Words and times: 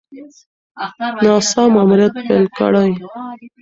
ناسا 1.23 1.63
ماموریت 1.73 2.13
پیل 2.27 2.45
کړی. 2.57 2.91